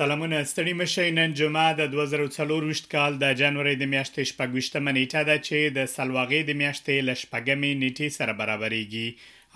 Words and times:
سلامونه 0.00 0.38
ستړي 0.52 0.72
مشه 0.80 1.04
نن 1.18 1.30
جمعه 1.38 1.70
د 1.80 1.82
2024 1.94 2.78
کال 2.94 3.12
د 3.22 3.24
جنوري 3.40 3.74
د 3.80 3.84
میاشتې 3.94 4.22
شپږشتمه 4.30 4.90
نیټه 4.98 5.22
ده 5.28 5.36
چې 5.46 5.58
د 5.78 5.80
سلواغې 5.96 6.40
د 6.46 6.52
میاشتې 6.60 6.94
لشپګمې 7.08 7.72
نیټې 7.82 8.08
سره 8.18 8.32
برابرېږي 8.40 9.08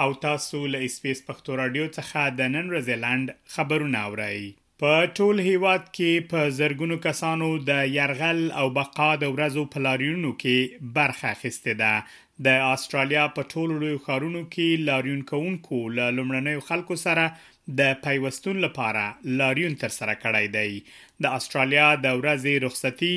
او 0.03 0.09
تاسو 0.27 0.59
له 0.75 0.79
اسپیس 0.89 1.19
پښتو 1.29 1.51
رادیو 1.63 1.87
څخه 1.97 2.19
د 2.39 2.41
نن 2.57 2.67
رزلند 2.75 3.27
خبرونه 3.55 3.99
اورئ 4.09 4.39
په 4.85 4.93
ټول 5.21 5.37
هیواد 5.49 5.83
کې 5.97 6.13
په 6.35 6.41
زرګونو 6.61 6.97
کسانو 7.09 7.49
د 7.71 7.83
يرغل 7.99 8.45
او 8.61 8.67
بقا 8.81 9.11
د 9.25 9.35
ورځو 9.37 9.65
په 9.77 9.87
لاریونو 9.89 10.37
کې 10.43 10.59
برخه 10.99 11.27
اخیستې 11.35 11.75
ده 11.83 11.93
د 12.49 12.69
استرالیا 12.75 13.25
په 13.39 13.43
ټولو 13.55 13.75
لوی 13.85 13.99
ښارونو 14.09 14.41
کې 14.53 14.69
لاریون 14.91 15.23
کوونکو 15.33 15.77
له 16.01 16.05
لمړنیو 16.19 16.67
خلکو 16.71 17.01
سره 17.09 17.25
د 17.79 17.95
پیوستون 18.03 18.59
لپاره 18.65 19.05
لاریون 19.39 19.73
تر 19.83 19.89
سره 19.97 20.15
کړی 20.25 20.47
دی 20.57 20.83
د 21.25 21.35
استرالیا 21.39 21.87
د 22.05 22.17
ورځې 22.21 22.63
رخصتي 22.67 23.17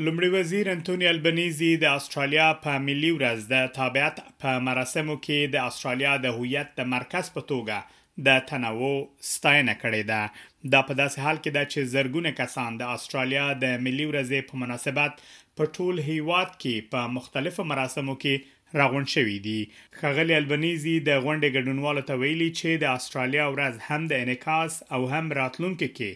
لومړي 0.06 0.28
وزیر 0.36 0.68
انټونی 0.74 1.06
البنيزي 1.14 1.70
د 1.84 1.96
استرالیا 2.00 2.48
په 2.66 2.82
ملي 2.88 3.14
ورځ 3.16 3.48
د 3.54 3.72
تابعیت 3.78 4.20
په 4.44 4.54
مراسمو 4.68 5.16
کې 5.24 5.54
د 5.54 5.66
استرالیا 5.70 6.12
د 6.24 6.36
هویت 6.36 6.70
د 6.78 6.88
مرکز 6.94 7.32
په 7.34 7.44
توګه 7.50 7.78
د 8.26 8.30
تنوع 8.50 8.90
ستاینه 9.32 9.74
کړې 9.82 10.00
ده 10.12 10.72
دا 10.72 10.80
په 10.88 10.92
داسې 11.00 11.18
حال 11.26 11.36
کې 11.44 11.50
ده 11.56 11.62
چې 11.72 11.90
زرګونه 11.94 12.30
کسان 12.40 12.76
د 12.80 12.94
استرالیا 12.96 13.44
د 13.64 13.84
ملي 13.84 14.06
ورځې 14.10 14.48
په 14.48 14.60
مناسبت 14.62 15.22
په 15.60 15.68
ټول 15.76 16.02
هیواد 16.08 16.50
کې 16.62 16.90
په 16.94 17.04
مختلفو 17.18 17.66
مراسمو 17.72 18.14
کې 18.24 18.80
راغون 18.80 19.06
شوې 19.14 19.38
دي 19.46 19.58
خغلی 20.00 20.34
البنيزي 20.40 20.96
د 21.08 21.10
غونډې 21.24 21.54
ګډونوالو 21.56 22.06
ته 22.10 22.20
ویلي 22.24 22.50
چې 22.60 22.82
د 22.82 22.98
استرالیا 22.98 23.46
ورځ 23.54 23.74
هم 23.88 24.10
د 24.12 24.22
انعکاس 24.24 24.76
او 24.96 25.00
هم 25.14 25.32
راتلونکو 25.40 25.88
کې 26.00 26.12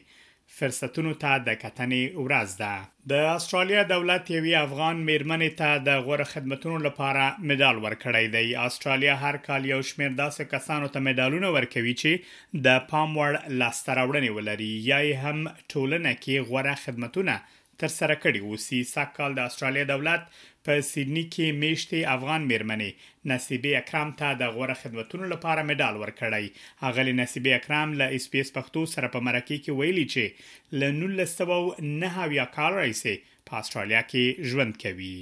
فرصتونو 0.59 1.13
ته 1.23 1.31
د 1.47 1.51
کتنې 1.63 2.03
ورځ 2.25 2.51
ده 2.63 2.73
د 3.13 3.23
استرالیا 3.37 3.83
دولت 3.95 4.25
یوې 4.37 4.53
افغان 4.67 4.97
میرمنې 5.09 5.49
ته 5.61 5.69
د 5.89 5.91
غوړه 6.07 6.27
خدمتونو 6.33 6.77
لپاره 6.89 7.23
مډال 7.49 7.77
ورکړی 7.87 8.25
دی 8.35 8.47
استرالیا 8.67 9.15
هر 9.25 9.37
کال 9.47 9.63
یو 9.73 9.81
شمیر 9.91 10.13
داسې 10.23 10.51
کسانو 10.55 10.93
ته 10.95 10.99
مډالونه 11.07 11.49
ورکوي 11.57 11.95
چې 12.03 12.63
د 12.67 12.87
پام 12.93 13.11
وړ 13.21 13.33
لاستراوړنې 13.61 14.31
ولري 14.37 14.73
یا 14.93 15.01
هم 15.25 15.39
ټولنه 15.73 16.13
کې 16.23 16.45
غوړه 16.49 16.75
خدمتونه 16.85 17.35
تر 17.83 17.91
سره 17.99 18.15
کړی 18.25 18.41
و 18.51 18.61
سی 18.67 18.79
سکهال 18.95 19.33
د 19.39 19.51
استرالیا 19.51 19.85
دولت 19.93 20.23
په 20.69 20.75
سیدنی 20.93 21.25
کې 21.35 21.47
میشته 21.63 22.03
افغان 22.17 22.45
میرمنې 22.51 22.91
نصیبه 23.33 23.73
اکرام 23.83 24.13
ته 24.23 24.29
د 24.43 24.55
غوړه 24.55 24.77
خدماتو 24.85 25.17
لپاره 25.35 25.67
مډال 25.69 25.95
ورکړی 25.99 26.45
هغه 26.87 27.03
نصیبه 27.21 27.57
اکرام 27.61 27.89
له 28.01 28.07
اس 28.19 28.31
پی 28.35 28.39
اس 28.47 28.51
پښتو 28.59 28.83
سره 28.97 29.13
په 29.15 29.25
مرکه 29.31 29.57
کې 29.67 29.79
ویلي 29.83 30.07
چې 30.17 30.83
ل 30.83 31.25
1909 31.29 32.51
کال 32.59 32.73
راځي 32.83 33.17
په 33.49 33.55
استرالیا 33.63 34.03
کې 34.13 34.51
ژوند 34.53 34.83
کوي 34.85 35.17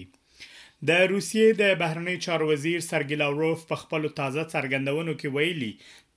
د 0.88 0.92
روسیې 1.10 1.46
د 1.62 1.66
بهرنی 1.80 2.14
چارو 2.24 2.46
وزیر 2.46 2.78
سرګی 2.84 3.16
لاوروف 3.18 3.60
په 3.66 3.76
خپل 3.82 4.06
تازه 4.20 4.42
څرګندونو 4.54 5.12
کې 5.20 5.34
ویلي 5.36 5.68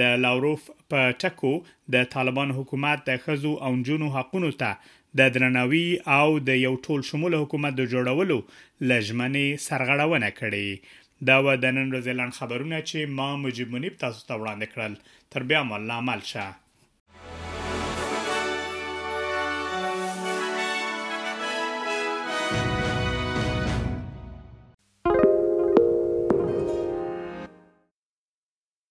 د 0.00 0.18
لاوروف 0.26 0.62
په 0.92 1.14
ټکو 1.24 1.56
د 1.94 2.10
طالبان 2.16 2.50
حکومت 2.56 2.98
د 3.06 3.22
خزو 3.26 3.52
او 3.66 3.70
جنونو 3.86 4.14
حقونو 4.16 4.50
ته 4.62 4.97
د 5.18 5.20
درناوي 5.34 5.88
او 6.18 6.28
د 6.48 6.50
یو 6.66 6.74
ټول 6.84 7.00
شمول 7.10 7.32
حکومت 7.42 7.72
د 7.76 7.82
جوړولو 7.92 8.36
لجمنې 8.90 9.46
سرغړونه 9.66 10.30
کړې 10.40 10.68
دا 11.28 11.36
و 11.44 11.46
د 11.62 11.64
نن 11.76 11.86
ورځې 11.92 12.12
لاند 12.18 12.36
خبرونه 12.38 12.76
چې 12.88 12.98
ما 13.18 13.28
مجيب 13.44 13.68
منیب 13.74 13.94
تاسو 14.04 14.20
ته 14.28 14.32
وړاندې 14.40 14.66
کړل 14.72 14.92
تر 15.32 15.40
بیا 15.48 15.60
مل 15.70 15.82
عمل 15.98 16.20
شه 16.30 16.46